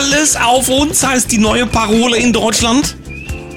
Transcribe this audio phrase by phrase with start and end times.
[0.00, 2.96] Alles auf uns heißt die neue Parole in Deutschland.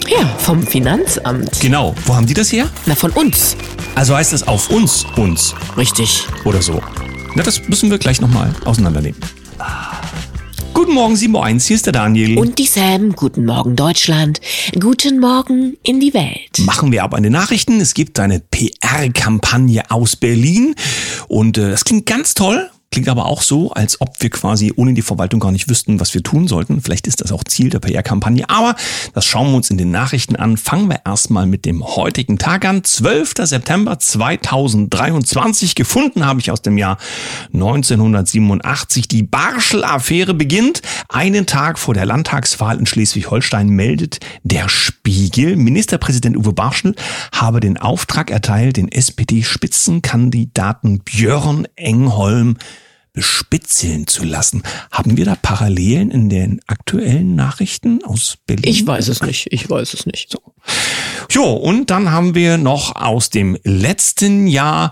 [0.09, 1.57] Ja, vom Finanzamt.
[1.61, 1.95] Genau.
[2.05, 2.69] Wo haben die das her?
[2.85, 3.55] Na, von uns.
[3.95, 6.25] Also heißt es auf uns, uns Richtig.
[6.43, 6.81] oder so.
[7.35, 9.17] Na, das müssen wir gleich nochmal auseinandernehmen.
[10.73, 12.37] Guten Morgen, 7.01 Uhr, hier ist der Daniel.
[12.37, 13.13] Und dieselben.
[13.13, 14.41] Guten Morgen, Deutschland.
[14.77, 16.59] Guten Morgen in die Welt.
[16.59, 17.79] Machen wir aber an den Nachrichten.
[17.79, 20.75] Es gibt eine PR-Kampagne aus Berlin
[21.29, 22.69] und äh, das klingt ganz toll.
[22.93, 26.13] Klingt aber auch so, als ob wir quasi ohne die Verwaltung gar nicht wüssten, was
[26.13, 26.79] wir tun sollten.
[26.79, 28.75] Vielleicht ist das auch Ziel der PR-Kampagne, aber
[29.15, 30.57] das schauen wir uns in den Nachrichten an.
[30.57, 32.83] Fangen wir erstmal mit dem heutigen Tag an.
[32.83, 33.33] 12.
[33.45, 35.73] September 2023.
[35.73, 36.99] Gefunden habe ich aus dem Jahr
[37.51, 39.07] 1987.
[39.07, 40.83] Die Barschel-Affäre beginnt.
[41.09, 45.55] Einen Tag vor der Landtagswahl in Schleswig-Holstein meldet der Spiegel.
[45.55, 46.93] Ministerpräsident Uwe Barschel
[47.31, 52.57] habe den Auftrag erteilt, den SPD-Spitzenkandidaten Björn Engholm
[53.13, 54.63] bespitzeln zu lassen.
[54.91, 58.65] Haben wir da Parallelen in den aktuellen Nachrichten aus Berlin?
[58.65, 59.47] Ich weiß es nicht.
[59.51, 60.31] Ich weiß es nicht.
[60.31, 60.39] So.
[61.29, 64.91] Jo, und dann haben wir noch aus dem letzten Jahr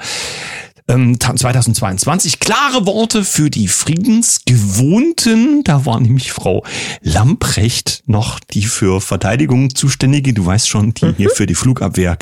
[0.88, 5.64] ähm, 2022 klare Worte für die Friedensgewohnten.
[5.64, 6.64] Da war nämlich Frau
[7.02, 10.34] Lamprecht noch die für Verteidigung zuständige.
[10.34, 12.18] Du weißt schon, die hier für die Flugabwehr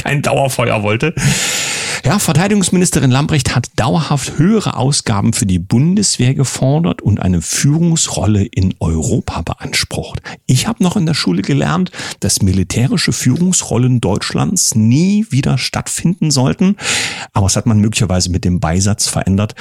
[0.00, 1.14] kein Dauerfeuer wollte.
[2.04, 8.74] Ja, Verteidigungsministerin Lambrecht hat dauerhaft höhere Ausgaben für die Bundeswehr gefordert und eine Führungsrolle in
[8.80, 10.22] Europa beansprucht.
[10.46, 16.76] Ich habe noch in der Schule gelernt, dass militärische Führungsrollen Deutschlands nie wieder stattfinden sollten.
[17.34, 19.54] Aber das hat man möglicherweise mit dem Beisatz verändert.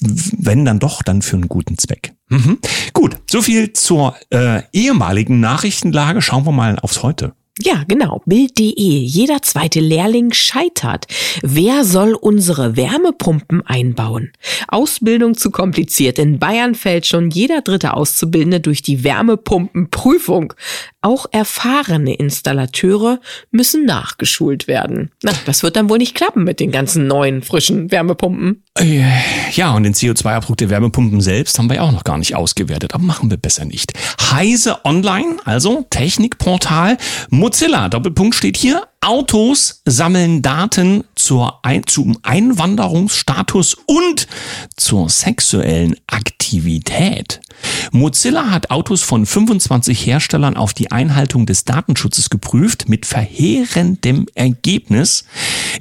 [0.00, 2.12] Wenn dann doch, dann für einen guten Zweck.
[2.28, 2.58] Mhm.
[2.92, 6.22] Gut, so viel zur äh, ehemaligen Nachrichtenlage.
[6.22, 7.32] Schauen wir mal aufs Heute.
[7.58, 8.22] Ja, genau.
[8.26, 8.72] Bild.de.
[8.78, 11.06] Jeder zweite Lehrling scheitert.
[11.42, 14.32] Wer soll unsere Wärmepumpen einbauen?
[14.68, 16.18] Ausbildung zu kompliziert.
[16.18, 20.54] In Bayern fällt schon jeder dritte Auszubildende durch die Wärmepumpenprüfung.
[21.02, 25.10] Auch erfahrene Installateure müssen nachgeschult werden.
[25.22, 28.62] Na, das wird dann wohl nicht klappen mit den ganzen neuen, frischen Wärmepumpen.
[28.78, 29.02] Äh,
[29.52, 32.94] Ja, und den CO2-Abdruck der Wärmepumpen selbst haben wir ja auch noch gar nicht ausgewertet,
[32.94, 33.92] aber machen wir besser nicht.
[34.30, 36.96] Heise Online, also Technikportal,
[37.40, 44.26] Mozilla, Doppelpunkt steht hier, Autos sammeln Daten zur Ein zum Einwanderungsstatus und
[44.76, 47.40] zur sexuellen Aktivität.
[47.92, 55.24] Mozilla hat Autos von 25 Herstellern auf die Einhaltung des Datenschutzes geprüft mit verheerendem Ergebnis.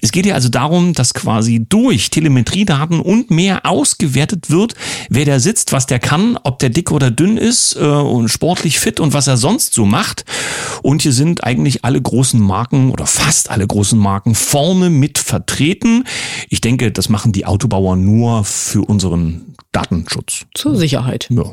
[0.01, 4.75] Es geht hier also darum, dass quasi durch Telemetriedaten und mehr ausgewertet wird,
[5.09, 8.79] wer da sitzt, was der kann, ob der dick oder dünn ist äh, und sportlich
[8.79, 10.25] fit und was er sonst so macht.
[10.81, 16.03] Und hier sind eigentlich alle großen Marken oder fast alle großen Marken vorne mit vertreten.
[16.49, 20.45] Ich denke, das machen die Autobauer nur für unseren Datenschutz.
[20.55, 21.27] Zur Sicherheit.
[21.29, 21.43] Ja.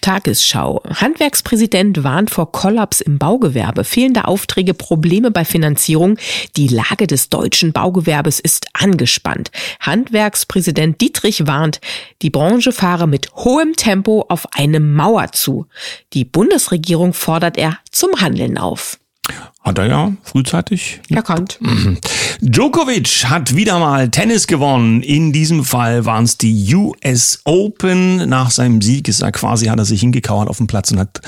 [0.00, 0.82] Tagesschau.
[0.88, 3.84] Handwerkspräsident warnt vor Kollaps im Baugewerbe.
[3.84, 6.16] Fehlende Aufträge, Probleme bei Finanzierung.
[6.56, 9.50] Die Lage des deutschen Baugewerbes ist angespannt.
[9.80, 11.80] Handwerkspräsident Dietrich warnt,
[12.22, 15.66] die Branche fahre mit hohem Tempo auf eine Mauer zu.
[16.14, 18.98] Die Bundesregierung fordert er zum Handeln auf.
[19.62, 21.58] Hat er ja frühzeitig Erkannt.
[22.40, 25.02] Djokovic hat wieder mal Tennis gewonnen.
[25.02, 28.28] In diesem Fall waren es die US Open.
[28.28, 31.20] Nach seinem Sieg ist er quasi, hat er sich hingekauert auf dem Platz und hat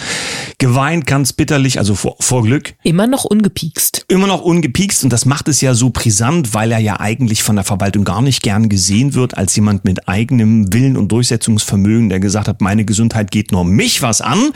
[0.58, 2.74] geweint, ganz bitterlich, also vor, vor Glück.
[2.82, 4.04] Immer noch ungepiekst.
[4.08, 7.56] Immer noch ungepiekst und das macht es ja so brisant, weil er ja eigentlich von
[7.56, 12.20] der Verwaltung gar nicht gern gesehen wird als jemand mit eigenem Willen und Durchsetzungsvermögen, der
[12.20, 14.50] gesagt hat, meine Gesundheit geht nur mich was an.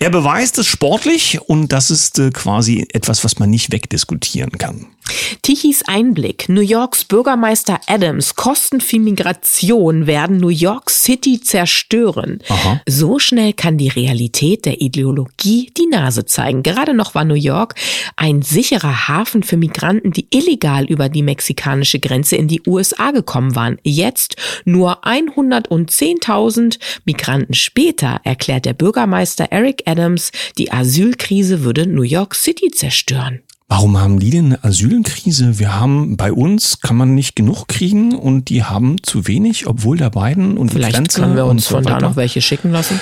[0.00, 4.86] Er beweist es sportlich und das ist äh, quasi etwas, was man nicht wegdiskutieren kann.
[5.42, 6.48] Tichys Einblick.
[6.48, 8.34] New Yorks Bürgermeister Adams.
[8.34, 12.40] Kosten für Migration werden New York City zerstören.
[12.48, 12.80] Aha.
[12.86, 16.62] So schnell kann die Realität der Ideologie die Nase zeigen.
[16.62, 17.74] Gerade noch war New York
[18.16, 23.54] ein sicherer Hafen für Migranten, die illegal über die mexikanische Grenze in die USA gekommen
[23.54, 23.78] waren.
[23.82, 32.34] Jetzt, nur 110.000 Migranten später, erklärt der Bürgermeister Eric Adams, die Asylkrise würde New York
[32.34, 33.42] City zerstören.
[33.70, 35.58] Warum haben die denn eine Asylkrise?
[35.58, 39.98] Wir haben bei uns kann man nicht genug kriegen und die haben zu wenig, obwohl
[39.98, 42.72] der Biden und die Vielleicht Grenze können wir uns so von da noch welche schicken
[42.72, 42.98] lassen.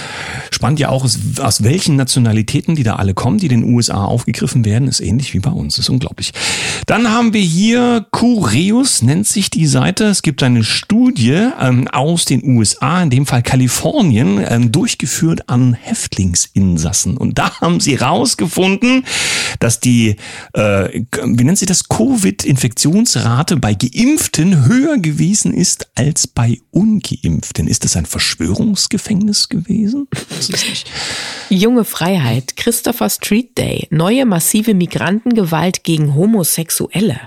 [0.50, 4.64] Spannend ja auch, aus, aus welchen Nationalitäten die da alle kommen, die den USA aufgegriffen
[4.64, 5.78] werden, ist ähnlich wie bei uns.
[5.78, 6.32] ist unglaublich.
[6.86, 10.06] Dann haben wir hier Cureus, nennt sich die Seite.
[10.06, 15.74] Es gibt eine Studie ähm, aus den USA, in dem Fall Kalifornien, ähm, durchgeführt an
[15.74, 17.16] Häftlingsinsassen.
[17.16, 19.04] Und da haben sie rausgefunden,
[19.60, 20.16] dass die
[20.56, 27.68] äh, wie nennt sich das, Covid-Infektionsrate bei Geimpften höher gewesen ist als bei Ungeimpften.
[27.68, 30.08] Ist das ein Verschwörungsgefängnis gewesen?
[31.50, 37.20] Junge Freiheit, Christopher Street Day, neue massive Migrantengewalt gegen Homosexuelle.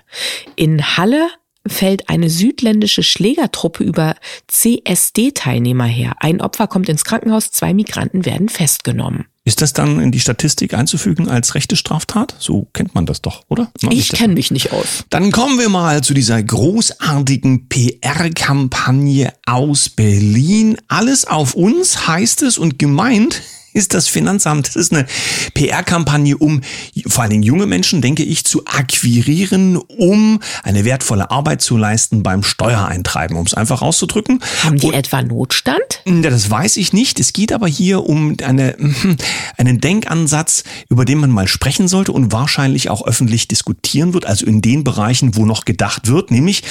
[0.56, 1.30] In Halle
[1.68, 4.16] fällt eine südländische Schlägertruppe über
[4.48, 6.16] CSD-Teilnehmer her.
[6.20, 9.28] Ein Opfer kommt ins Krankenhaus, zwei Migranten werden festgenommen.
[9.50, 12.36] Ist das dann in die Statistik einzufügen als rechte Straftat?
[12.38, 13.72] So kennt man das doch, oder?
[13.82, 15.06] No, ich kenne mich nicht aus.
[15.10, 20.78] Dann kommen wir mal zu dieser großartigen PR-Kampagne aus Berlin.
[20.88, 23.42] Alles auf uns heißt es und gemeint
[23.74, 24.68] ist das Finanzamt.
[24.68, 25.06] Das ist eine
[25.54, 26.62] PR-Kampagne, um
[27.08, 32.24] vor allen Dingen junge Menschen, denke ich, zu akquirieren, um eine wertvolle Arbeit zu leisten
[32.24, 34.42] beim Steuereintreiben, um es einfach auszudrücken.
[34.64, 36.02] Haben die Und, etwa Notstand?
[36.06, 37.20] Ja, das weiß ich nicht.
[37.20, 38.76] Es geht aber hier um eine,
[39.58, 44.46] einen Denkansatz, über den man mal sprechen sollte und wahrscheinlich auch öffentlich diskutieren wird, also
[44.46, 46.64] in den Bereichen, wo noch gedacht wird, nämlich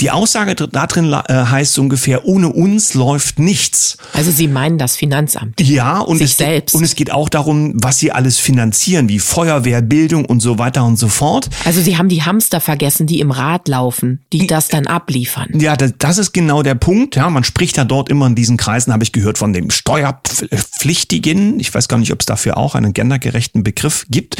[0.00, 3.98] die Aussage da drin äh, heißt ungefähr, ohne uns läuft nichts.
[4.12, 5.60] Also Sie meinen das Finanzamt?
[5.60, 6.74] Ja, und Sich selbst.
[6.74, 10.84] Und es geht auch darum, was sie alles finanzieren, wie Feuerwehr, Bildung und so weiter
[10.84, 11.48] und so fort.
[11.64, 15.48] Also sie haben die Hamster vergessen, die im Rad laufen, die das dann abliefern.
[15.54, 17.16] Ja, das ist genau der Punkt.
[17.16, 21.60] Ja, man spricht ja dort immer in diesen Kreisen, habe ich gehört, von dem Steuerpflichtigen.
[21.60, 24.36] Ich weiß gar nicht, ob es dafür auch einen gendergerechten Begriff gibt.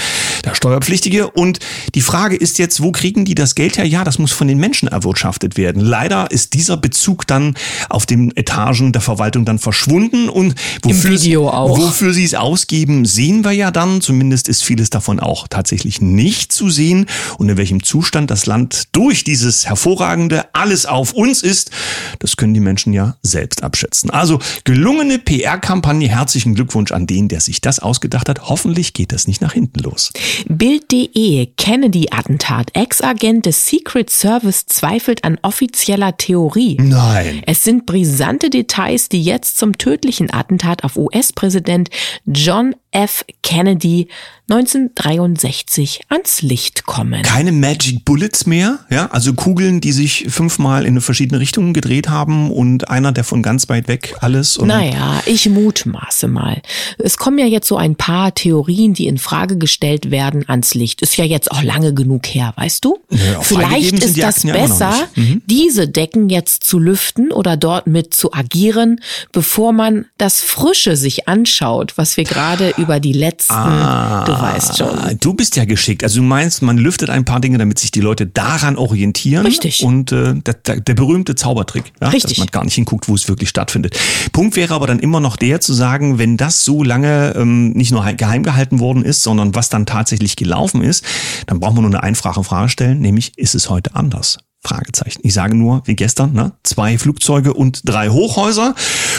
[0.47, 1.29] Der Steuerpflichtige.
[1.29, 1.59] Und
[1.97, 3.85] die Frage ist jetzt, wo kriegen die das Geld her?
[3.85, 5.83] Ja, das muss von den Menschen erwirtschaftet werden.
[5.83, 7.57] Leider ist dieser Bezug dann
[7.89, 11.77] auf den Etagen der Verwaltung dann verschwunden und wofür auch.
[11.77, 14.01] Wofür sie es ausgeben, sehen wir ja dann.
[14.01, 17.07] Zumindest ist vieles davon auch tatsächlich nicht zu sehen.
[17.39, 21.73] Und in welchem Zustand das Land durch dieses hervorragende Alles auf uns ist,
[22.21, 24.11] das können die Menschen ja selbst abschätzen.
[24.11, 26.09] Also gelungene PR-Kampagne.
[26.09, 28.49] Herzlichen Glückwunsch an den, der sich das ausgedacht hat.
[28.49, 30.13] Hoffentlich geht das nicht nach hinten los.
[30.49, 32.71] Bild.de Kennedy-Attentat.
[32.75, 36.77] Ex-Agent des Secret Service zweifelt an offizieller Theorie.
[36.81, 37.43] Nein.
[37.47, 41.91] Es sind brisante Details, die jetzt zum tödlichen Attentat auf US-Präsident Präsident
[42.27, 43.25] John F.
[43.43, 44.09] Kennedy
[44.49, 47.23] 1963 ans Licht kommen.
[47.23, 52.53] Keine Magic Bullets mehr, ja, also Kugeln, die sich fünfmal in verschiedene Richtungen gedreht haben
[52.53, 54.57] und einer, der von ganz weit weg alles.
[54.57, 56.63] Und naja, ich mutmaße mal.
[56.99, 61.03] Es kommen ja jetzt so ein paar Theorien, die in Frage gestellt werden, ans Licht.
[61.03, 62.99] Ist ja jetzt auch lange genug her, weißt du?
[63.11, 65.43] Ja, Vielleicht ist das besser, mhm.
[65.47, 69.01] diese Decken jetzt zu lüften oder dort mit zu agieren,
[69.33, 75.19] bevor man das Frische sich anschaut, was wir gerade über die letzten ah weißt schon.
[75.21, 76.03] Du bist ja geschickt.
[76.03, 79.47] Also du meinst, man lüftet ein paar Dinge, damit sich die Leute daran orientieren.
[79.47, 79.83] Richtig.
[79.83, 82.09] Und äh, der, der, der berühmte Zaubertrick, ja?
[82.09, 82.37] Richtig.
[82.37, 83.99] dass man gar nicht hinguckt, wo es wirklich stattfindet.
[84.33, 87.91] Punkt wäre aber dann immer noch der zu sagen, wenn das so lange ähm, nicht
[87.91, 91.05] nur geheim gehalten worden ist, sondern was dann tatsächlich gelaufen ist,
[91.47, 94.38] dann braucht man nur eine einfache Frage stellen, nämlich ist es heute anders?
[94.67, 95.21] Fragezeichen.
[95.23, 96.53] Ich sage nur, wie gestern, ne?
[96.63, 98.75] zwei Flugzeuge und drei Hochhäuser.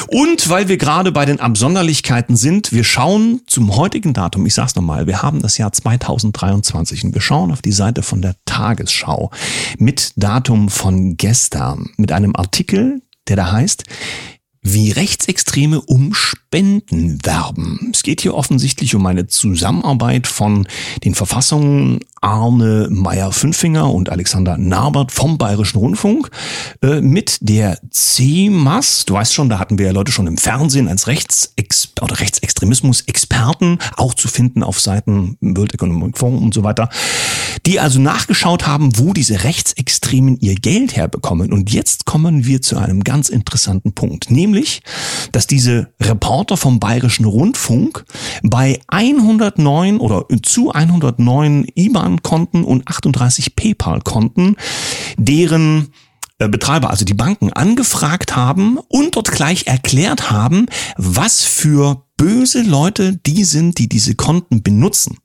[0.07, 4.75] Und weil wir gerade bei den Absonderlichkeiten sind, wir schauen zum heutigen Datum, ich sag's
[4.75, 9.31] nochmal, wir haben das Jahr 2023 und wir schauen auf die Seite von der Tagesschau
[9.77, 13.83] mit Datum von gestern, mit einem Artikel, der da heißt,
[14.61, 16.13] wie Rechtsextreme um
[16.57, 17.91] Spenden werben.
[17.93, 20.67] Es geht hier offensichtlich um eine Zusammenarbeit von
[21.03, 26.31] den Verfassungen Arne Meyer-Fünfinger und Alexander Narbert vom Bayerischen Rundfunk
[26.81, 29.05] äh, mit der CMAS.
[29.05, 33.77] Du weißt schon, da hatten wir ja Leute schon im Fernsehen als Rechtsex oder Rechtsextremismus-Experten,
[33.97, 36.89] auch zu finden auf Seiten World Economic Forum und so weiter,
[37.65, 41.53] die also nachgeschaut haben, wo diese Rechtsextremen ihr Geld herbekommen.
[41.53, 44.81] Und jetzt kommen wir zu einem ganz interessanten Punkt, nämlich,
[45.31, 48.05] dass diese Reporter vom Bayerischen Rundfunk
[48.43, 54.55] bei 109 oder zu 109 IBAN Konten und 38 PayPal-Konten,
[55.17, 55.89] deren
[56.39, 62.61] äh, Betreiber, also die Banken, angefragt haben und dort gleich erklärt haben, was für böse
[62.61, 65.17] Leute die sind, die diese Konten benutzen.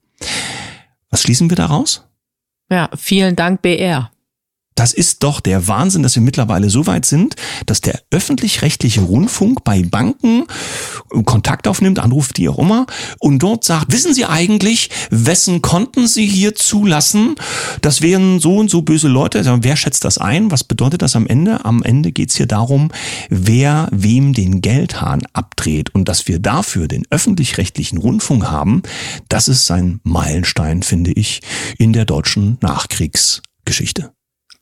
[1.11, 2.09] Was schließen wir daraus?
[2.71, 4.12] Ja, vielen Dank BR.
[4.83, 7.37] Das ist doch der Wahnsinn, dass wir mittlerweile so weit sind,
[7.67, 10.43] dass der öffentlich-rechtliche Rundfunk bei Banken
[11.25, 12.87] Kontakt aufnimmt, anruft, die auch immer,
[13.21, 17.37] und dort sagt, wissen Sie eigentlich, wessen Konten Sie hier zulassen?
[17.81, 19.45] Das wären so und so böse Leute.
[19.63, 20.51] Wer schätzt das ein?
[20.51, 21.65] Was bedeutet das am Ende?
[21.65, 22.91] Am Ende geht's hier darum,
[23.31, 25.95] wer wem den Geldhahn abdreht.
[25.95, 28.83] Und dass wir dafür den öffentlich-rechtlichen Rundfunk haben,
[29.29, 31.41] das ist ein Meilenstein, finde ich,
[31.79, 34.11] in der deutschen Nachkriegsgeschichte.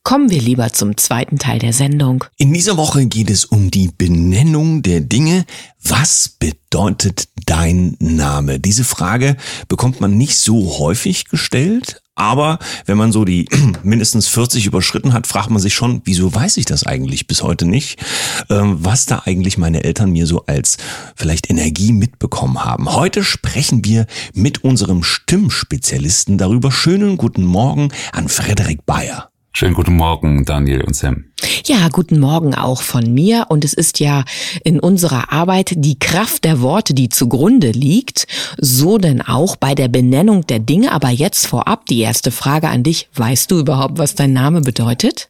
[0.03, 2.25] Kommen wir lieber zum zweiten Teil der Sendung.
[2.39, 5.45] In dieser Woche geht es um die Benennung der Dinge.
[5.83, 8.59] Was bedeutet dein Name?
[8.59, 9.37] Diese Frage
[9.69, 13.47] bekommt man nicht so häufig gestellt, aber wenn man so die
[13.83, 17.67] mindestens 40 überschritten hat, fragt man sich schon, wieso weiß ich das eigentlich bis heute
[17.67, 17.99] nicht,
[18.49, 20.79] ähm, was da eigentlich meine Eltern mir so als
[21.15, 22.91] vielleicht Energie mitbekommen haben.
[22.91, 26.73] Heute sprechen wir mit unserem Stimmspezialisten darüber.
[26.73, 29.30] Schönen guten Morgen an Frederik Bayer.
[29.53, 31.25] Schönen guten Morgen, Daniel und Sam.
[31.65, 33.47] Ja, guten Morgen auch von mir.
[33.49, 34.25] Und es ist ja
[34.65, 38.27] in unserer Arbeit die Kraft der Worte, die zugrunde liegt.
[38.59, 40.93] So denn auch bei der Benennung der Dinge.
[40.93, 43.09] Aber jetzt vorab die erste Frage an dich.
[43.15, 45.29] Weißt du überhaupt, was dein Name bedeutet?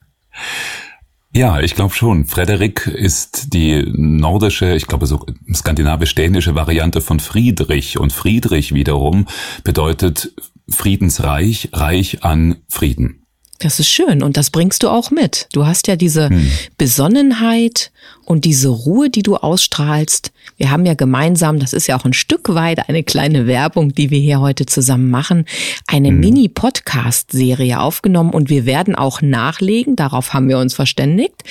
[1.33, 2.27] Ja, ich glaube schon.
[2.27, 7.99] Frederik ist die nordische, ich glaube so skandinavisch-dänische Variante von Friedrich.
[7.99, 9.27] Und Friedrich wiederum
[9.65, 10.33] bedeutet
[10.69, 13.20] Friedensreich, reich an Frieden.
[13.61, 15.47] Das ist schön und das bringst du auch mit.
[15.53, 16.51] Du hast ja diese hm.
[16.79, 17.93] Besonnenheit
[18.25, 20.33] und diese Ruhe, die du ausstrahlst.
[20.57, 24.11] Wir haben ja gemeinsam, das ist ja auch ein Stück weit eine kleine Werbung, die
[24.11, 25.45] wir hier heute zusammen machen,
[25.87, 26.21] eine hm.
[26.21, 29.95] Mini-Podcast-Serie aufgenommen und wir werden auch nachlegen.
[29.95, 31.45] Darauf haben wir uns verständigt.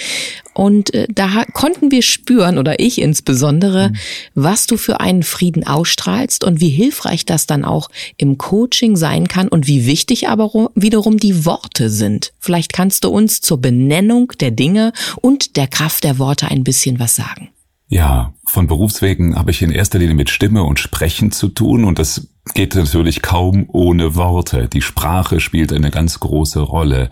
[0.60, 3.96] Und äh, da konnten wir spüren, oder ich insbesondere, mhm.
[4.36, 9.30] was du für einen Frieden ausstrahlst und wie hilfreich das dann auch im Coaching sein
[9.30, 11.99] kann und wie wichtig aber wiederum die Worte sind.
[12.40, 17.00] Vielleicht kannst du uns zur Benennung der Dinge und der Kraft der Worte ein bisschen
[17.00, 17.50] was sagen.
[17.92, 21.98] Ja, von Berufswegen habe ich in erster Linie mit Stimme und Sprechen zu tun und
[21.98, 24.68] das geht natürlich kaum ohne Worte.
[24.68, 27.10] Die Sprache spielt eine ganz große Rolle.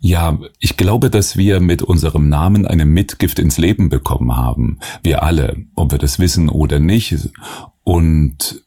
[0.00, 4.78] Ja, ich glaube, dass wir mit unserem Namen eine Mitgift ins Leben bekommen haben.
[5.02, 7.16] Wir alle, ob wir das wissen oder nicht.
[7.82, 8.62] Und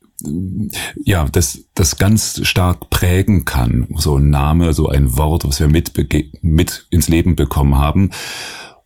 [1.04, 3.88] ja, das, das ganz stark prägen kann.
[3.96, 5.94] So ein Name, so ein Wort, was wir mit,
[6.42, 8.12] mit ins Leben bekommen haben.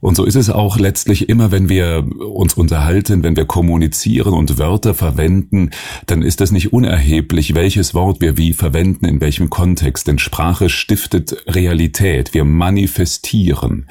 [0.05, 4.59] Und so ist es auch letztlich immer, wenn wir uns unterhalten, wenn wir kommunizieren und
[4.59, 5.71] Wörter verwenden,
[6.05, 10.07] dann ist das nicht unerheblich, welches Wort wir wie verwenden, in welchem Kontext.
[10.07, 12.35] Denn Sprache stiftet Realität.
[12.35, 13.89] Wir manifestieren.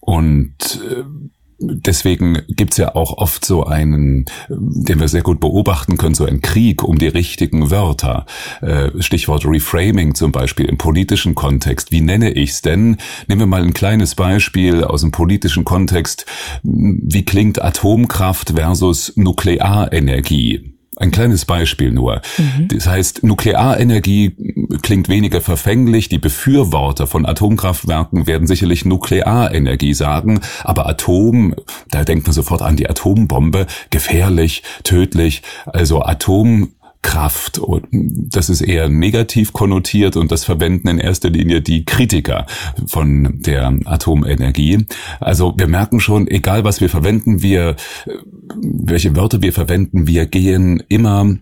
[0.00, 1.04] Und äh,
[1.60, 6.40] deswegen gibt's ja auch oft so einen, den wir sehr gut beobachten können, so einen
[6.40, 8.26] Krieg um die richtigen Wörter.
[8.60, 11.92] Äh, Stichwort Reframing zum Beispiel im politischen Kontext.
[11.92, 12.96] Wie nenne ich's denn?
[13.28, 16.26] Nehmen wir mal ein kleines Beispiel aus dem politischen Kontext.
[16.62, 20.79] Wie klingt Atomkraft versus Nuklearenergie?
[21.00, 22.20] Ein kleines Beispiel nur.
[22.36, 22.68] Mhm.
[22.68, 24.36] Das heißt, Nuklearenergie
[24.82, 26.10] klingt weniger verfänglich.
[26.10, 30.40] Die Befürworter von Atomkraftwerken werden sicherlich Nuklearenergie sagen.
[30.62, 31.54] Aber Atom,
[31.90, 33.66] da denkt man sofort an die Atombombe.
[33.88, 35.40] Gefährlich, tödlich.
[35.64, 37.58] Also Atom Kraft.
[37.58, 42.46] Und das ist eher negativ konnotiert und das verwenden in erster Linie die Kritiker
[42.86, 44.86] von der Atomenergie.
[45.18, 47.76] Also wir merken schon, egal was wir verwenden, wir,
[48.56, 51.36] welche Wörter wir verwenden, wir gehen immer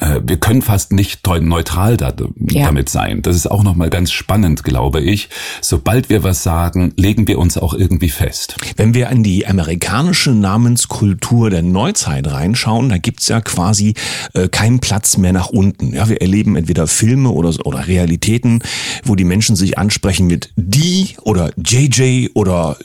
[0.00, 2.12] wir können fast nicht neutral da,
[2.50, 2.66] ja.
[2.66, 3.22] damit sein.
[3.22, 5.28] Das ist auch nochmal ganz spannend, glaube ich.
[5.60, 8.56] Sobald wir was sagen, legen wir uns auch irgendwie fest.
[8.76, 13.94] Wenn wir in die amerikanische Namenskultur der Neuzeit reinschauen, da gibt's ja quasi
[14.32, 15.94] äh, keinen Platz mehr nach unten.
[15.94, 18.60] Ja, wir erleben entweder Filme oder, oder Realitäten,
[19.04, 22.76] wo die Menschen sich ansprechen mit die oder JJ oder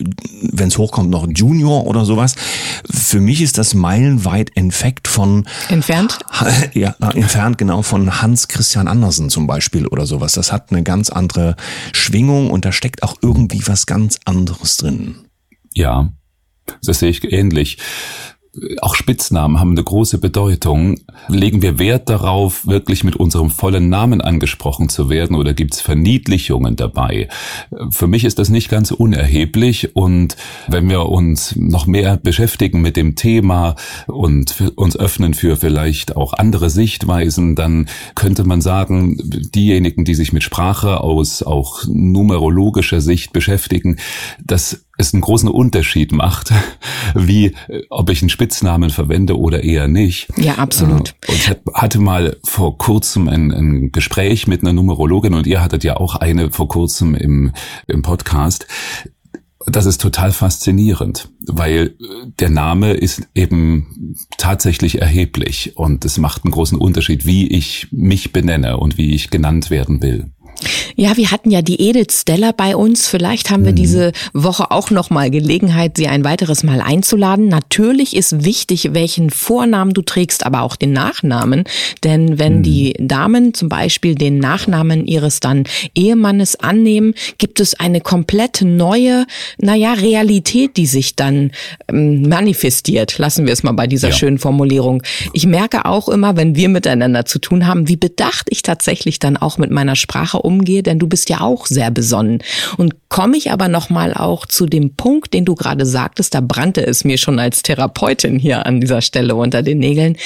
[0.41, 2.35] wenn es hochkommt noch Junior oder sowas.
[2.89, 6.19] Für mich ist das meilenweit entfeckt von entfernt.
[6.73, 10.33] Ja, entfernt genau von Hans Christian Andersen zum Beispiel oder sowas.
[10.33, 11.55] Das hat eine ganz andere
[11.93, 15.15] Schwingung und da steckt auch irgendwie was ganz anderes drin.
[15.73, 16.11] Ja,
[16.83, 17.77] das sehe ich ähnlich
[18.81, 20.99] auch Spitznamen haben eine große Bedeutung.
[21.27, 25.81] Legen wir Wert darauf, wirklich mit unserem vollen Namen angesprochen zu werden oder gibt es
[25.81, 27.27] Verniedlichungen dabei?
[27.91, 30.35] Für mich ist das nicht ganz unerheblich und
[30.67, 33.75] wenn wir uns noch mehr beschäftigen mit dem Thema
[34.07, 39.17] und uns öffnen für vielleicht auch andere Sichtweisen, dann könnte man sagen,
[39.53, 43.97] diejenigen, die sich mit Sprache aus auch numerologischer Sicht beschäftigen,
[44.43, 46.53] dass es einen großen Unterschied macht,
[47.15, 47.55] wie
[47.89, 50.27] ob ich einen Spitznamen verwende oder eher nicht.
[50.37, 51.15] Ja, absolut.
[51.21, 55.63] Äh, und ich hatte mal vor kurzem ein, ein Gespräch mit einer Numerologin und ihr
[55.63, 57.53] hattet ja auch eine vor kurzem im,
[57.87, 58.67] im Podcast.
[59.65, 61.95] Das ist total faszinierend, weil
[62.39, 68.33] der Name ist eben tatsächlich erheblich und es macht einen großen Unterschied, wie ich mich
[68.33, 70.31] benenne und wie ich genannt werden will.
[70.99, 73.07] Ja, wir hatten ja die Edith Steller bei uns.
[73.07, 73.77] Vielleicht haben wir mhm.
[73.77, 77.47] diese Woche auch noch mal Gelegenheit, sie ein weiteres Mal einzuladen.
[77.47, 81.63] Natürlich ist wichtig, welchen Vornamen du trägst, aber auch den Nachnamen.
[82.03, 82.63] Denn wenn mhm.
[82.63, 85.63] die Damen zum Beispiel den Nachnamen ihres dann
[85.95, 89.25] Ehemannes annehmen, gibt es eine komplett neue,
[89.57, 91.51] naja, Realität, die sich dann
[91.87, 93.17] ähm, manifestiert.
[93.17, 94.15] Lassen wir es mal bei dieser ja.
[94.15, 95.01] schönen Formulierung.
[95.31, 99.37] Ich merke auch immer, wenn wir miteinander zu tun haben, wie bedacht ich tatsächlich dann
[99.37, 102.43] auch mit meiner Sprache umgehe, denn du bist ja auch sehr besonnen.
[102.77, 106.85] Und komme ich aber nochmal auch zu dem Punkt, den du gerade sagtest, da brannte
[106.85, 110.17] es mir schon als Therapeutin hier an dieser Stelle unter den Nägeln,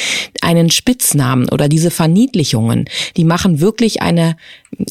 [0.41, 2.85] einen Spitznamen oder diese Verniedlichungen,
[3.17, 4.35] die machen wirklich eine,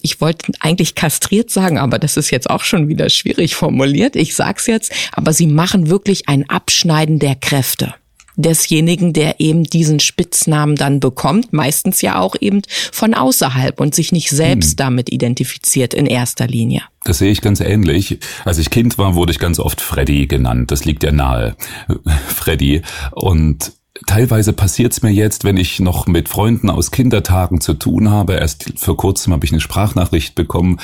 [0.02, 4.35] ich wollte eigentlich kastriert sagen, aber das ist jetzt auch schon wieder schwierig formuliert, ich
[4.35, 7.95] sag's jetzt, aber sie machen wirklich ein Abschneiden der Kräfte
[8.36, 12.62] desjenigen, der eben diesen Spitznamen dann bekommt, meistens ja auch eben
[12.92, 14.76] von außerhalb und sich nicht selbst hm.
[14.76, 16.82] damit identifiziert in erster Linie.
[17.04, 18.18] Das sehe ich ganz ähnlich.
[18.44, 20.70] Als ich Kind war, wurde ich ganz oft Freddy genannt.
[20.70, 21.56] Das liegt ja nahe.
[22.28, 22.82] Freddy.
[23.10, 23.72] Und
[24.06, 28.34] teilweise passiert es mir jetzt, wenn ich noch mit Freunden aus Kindertagen zu tun habe.
[28.34, 30.78] Erst vor kurzem habe ich eine Sprachnachricht bekommen.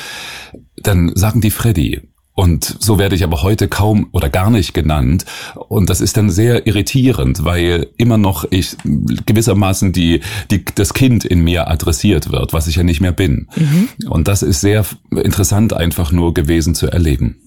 [0.76, 2.07] Dann sagen die Freddy.
[2.38, 5.24] Und so werde ich aber heute kaum oder gar nicht genannt.
[5.68, 8.76] Und das ist dann sehr irritierend, weil immer noch ich
[9.26, 13.48] gewissermaßen die, die, das Kind in mir adressiert wird, was ich ja nicht mehr bin.
[13.56, 13.88] Mhm.
[14.08, 17.40] Und das ist sehr interessant einfach nur gewesen zu erleben.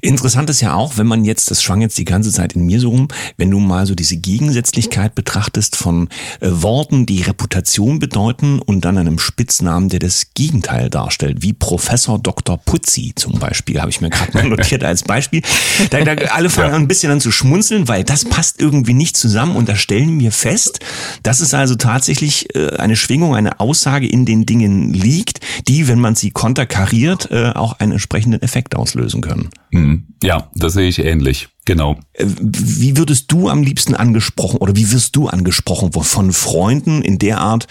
[0.00, 2.80] Interessant ist ja auch, wenn man jetzt, das schwang jetzt die ganze Zeit in mir
[2.80, 6.08] so rum, wenn du mal so diese Gegensätzlichkeit betrachtest von
[6.40, 12.18] äh, Worten, die Reputation bedeuten und dann einem Spitznamen, der das Gegenteil darstellt, wie Professor
[12.18, 12.58] Dr.
[12.58, 15.42] Putzi zum Beispiel, habe ich mir gerade mal notiert als Beispiel.
[15.90, 16.76] Da, da alle fangen ja.
[16.76, 20.32] ein bisschen an zu schmunzeln, weil das passt irgendwie nicht zusammen und da stellen wir
[20.32, 20.80] fest,
[21.22, 26.00] dass es also tatsächlich äh, eine Schwingung, eine Aussage in den Dingen liegt, die, wenn
[26.00, 29.50] man sie konterkariert, äh, auch einen entsprechenden Effekt auslösen können.
[29.70, 30.06] Mhm.
[30.22, 31.48] Ja, das sehe ich ähnlich.
[31.64, 31.96] Genau.
[32.14, 37.18] Äh, wie würdest du am liebsten angesprochen oder wie wirst du angesprochen von Freunden in
[37.18, 37.66] der Art,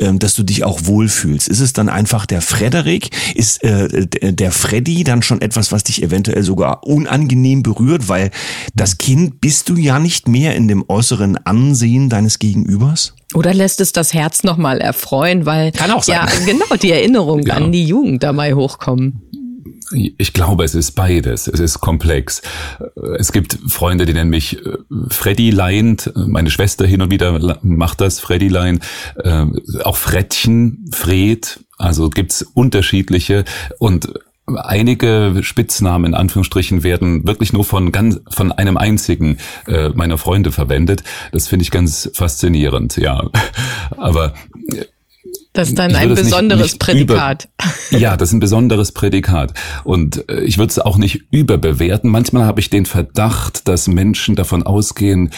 [0.00, 1.46] ähm, dass du dich auch wohlfühlst?
[1.46, 3.10] Ist es dann einfach der Frederik?
[3.36, 8.32] Ist äh, der Freddy dann schon etwas, was dich eventuell sogar unangenehm berührt, weil
[8.74, 13.14] das Kind bist du ja nicht mehr in dem äußeren Ansehen deines Gegenübers?
[13.32, 16.16] Oder lässt es das Herz nochmal erfreuen, weil Kann auch sein.
[16.16, 17.54] ja genau die Erinnerungen ja.
[17.54, 19.22] an die Jugend dabei hochkommen.
[19.92, 21.46] Ich glaube, es ist beides.
[21.46, 22.42] Es ist komplex.
[23.18, 24.78] Es gibt Freunde, die nennen mich äh,
[25.08, 26.12] Freddy Leint.
[26.16, 28.80] Meine Schwester hin und wieder macht das, Freddy Lein.
[29.22, 31.60] Ähm, auch Frettchen, Fred.
[31.78, 33.44] Also gibt's unterschiedliche.
[33.78, 34.12] Und
[34.46, 40.52] einige Spitznamen in Anführungsstrichen werden wirklich nur von ganz von einem einzigen äh, meiner Freunde
[40.52, 41.02] verwendet.
[41.32, 43.28] Das finde ich ganz faszinierend, ja.
[43.96, 44.34] Aber
[45.56, 47.48] das ist dann ein besonderes nicht, nicht Prädikat.
[47.90, 49.54] Über, ja, das ist ein besonderes Prädikat.
[49.84, 52.10] Und äh, ich würde es auch nicht überbewerten.
[52.10, 55.30] Manchmal habe ich den Verdacht, dass Menschen davon ausgehen,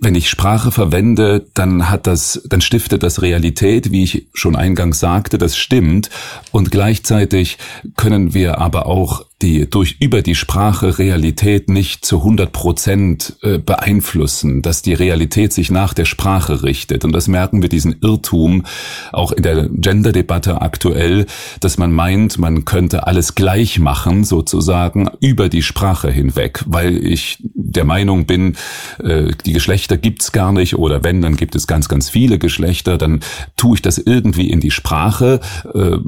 [0.00, 5.00] wenn ich Sprache verwende, dann hat das, dann stiftet das Realität, wie ich schon eingangs
[5.00, 6.10] sagte, das stimmt.
[6.50, 7.58] Und gleichzeitig
[7.96, 13.58] können wir aber auch die durch über die Sprache Realität nicht zu 100 Prozent äh,
[13.58, 17.04] beeinflussen, dass die Realität sich nach der Sprache richtet.
[17.04, 18.64] Und das merken wir diesen Irrtum
[19.12, 21.26] auch in der Gender-Debatte aktuell,
[21.60, 27.38] dass man meint, man könnte alles gleich machen, sozusagen über die Sprache hinweg, weil ich
[27.42, 28.56] der Meinung bin,
[29.04, 32.96] äh, die Geschlechter gibt's gar nicht oder wenn, dann gibt es ganz, ganz viele Geschlechter,
[32.96, 33.20] dann
[33.58, 35.40] tue ich das irgendwie in die Sprache
[35.74, 35.98] äh,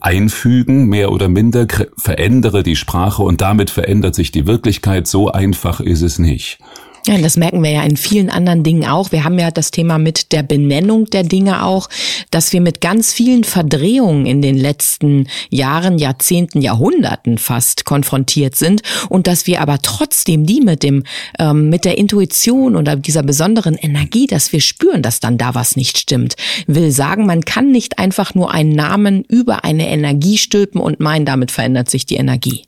[0.00, 5.06] einfügen, mehr oder minder verändern verändere die Sprache und damit verändert sich die Wirklichkeit.
[5.06, 6.58] So einfach ist es nicht.
[7.06, 9.12] Ja, das merken wir ja in vielen anderen Dingen auch.
[9.12, 11.90] Wir haben ja das Thema mit der Benennung der Dinge auch,
[12.30, 18.80] dass wir mit ganz vielen Verdrehungen in den letzten Jahren, Jahrzehnten, Jahrhunderten fast konfrontiert sind
[19.10, 21.04] und dass wir aber trotzdem die mit dem,
[21.38, 25.76] ähm, mit der Intuition oder dieser besonderen Energie, dass wir spüren, dass dann da was
[25.76, 26.36] nicht stimmt.
[26.66, 31.26] Will sagen, man kann nicht einfach nur einen Namen über eine Energie stülpen und meinen,
[31.26, 32.62] damit verändert sich die Energie.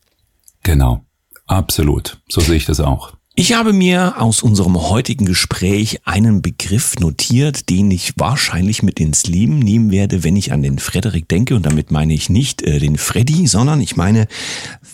[0.62, 1.00] Genau.
[1.46, 2.18] Absolut.
[2.28, 3.12] So sehe ich das auch.
[3.38, 9.26] Ich habe mir aus unserem heutigen Gespräch einen Begriff notiert, den ich wahrscheinlich mit ins
[9.26, 11.54] Leben nehmen werde, wenn ich an den Frederik denke.
[11.54, 14.26] Und damit meine ich nicht äh, den Freddy, sondern ich meine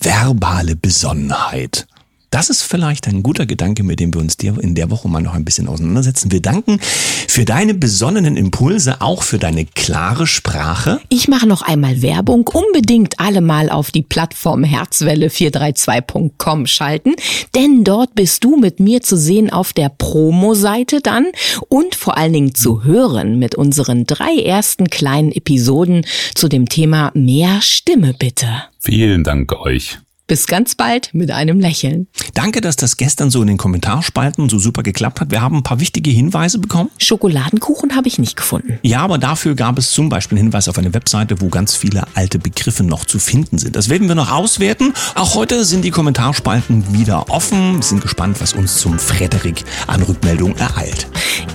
[0.00, 1.86] verbale Besonnenheit.
[2.32, 5.34] Das ist vielleicht ein guter Gedanke, mit dem wir uns in der Woche mal noch
[5.34, 6.32] ein bisschen auseinandersetzen.
[6.32, 10.98] Wir danken für deine besonnenen Impulse, auch für deine klare Sprache.
[11.10, 12.48] Ich mache noch einmal Werbung.
[12.48, 17.16] Unbedingt alle mal auf die Plattform Herzwelle432.com schalten,
[17.54, 21.26] denn dort bist du mit mir zu sehen auf der Promo-Seite dann
[21.68, 27.10] und vor allen Dingen zu hören mit unseren drei ersten kleinen Episoden zu dem Thema
[27.12, 28.46] Mehr Stimme bitte.
[28.78, 29.98] Vielen Dank euch.
[30.32, 32.06] Bis ganz bald mit einem Lächeln.
[32.32, 35.30] Danke, dass das gestern so in den Kommentarspalten so super geklappt hat.
[35.30, 36.88] Wir haben ein paar wichtige Hinweise bekommen.
[36.96, 38.78] Schokoladenkuchen habe ich nicht gefunden.
[38.80, 42.04] Ja, aber dafür gab es zum Beispiel einen Hinweis auf eine Webseite, wo ganz viele
[42.14, 43.76] alte Begriffe noch zu finden sind.
[43.76, 44.94] Das werden wir noch auswerten.
[45.16, 47.74] Auch heute sind die Kommentarspalten wieder offen.
[47.74, 51.08] Wir sind gespannt, was uns zum Frederik an Rückmeldung ereilt.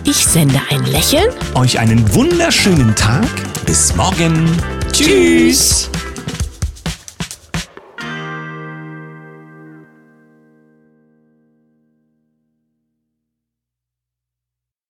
[0.04, 1.32] Ich sende ein Lächeln.
[1.56, 3.26] Euch einen wunderschönen Tag.
[3.66, 4.46] Bis morgen.
[4.92, 5.90] Tschüss.